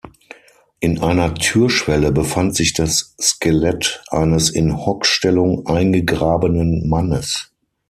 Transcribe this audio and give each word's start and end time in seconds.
In 0.79 0.97
einer 0.99 1.35
Türschwelle 1.35 2.11
befand 2.11 2.55
sich 2.55 2.73
das 2.73 3.13
Skelett 3.21 4.01
eines 4.07 4.49
in 4.49 4.75
Hockstellung 4.83 5.67
eingegrabenen 5.67 6.89
Mannes. 6.89 7.51